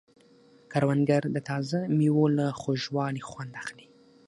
[0.71, 3.87] کروندګر د تازه مېوو له خوږوالي خوند اخلي